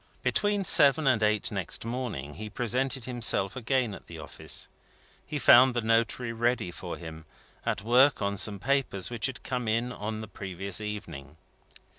[0.23, 4.67] Between seven and eight next morning, he presented himself again at the office.
[5.27, 7.25] He found the notary ready for him,
[7.67, 11.37] at work on some papers which had come in on the previous evening.